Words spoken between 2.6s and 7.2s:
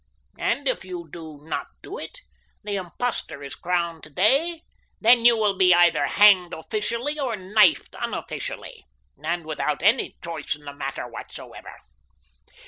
the impostor is crowned today, then you will be either hanged officially